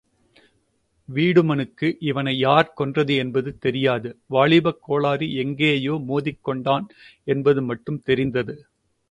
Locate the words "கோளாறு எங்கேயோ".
4.81-5.97